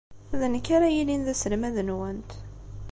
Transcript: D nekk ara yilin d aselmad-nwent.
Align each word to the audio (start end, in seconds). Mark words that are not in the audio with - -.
D 0.39 0.41
nekk 0.53 0.67
ara 0.75 0.87
yilin 0.95 1.25
d 1.25 1.27
aselmad-nwent. 1.33 2.31